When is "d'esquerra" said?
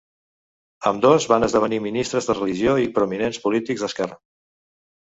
3.87-4.21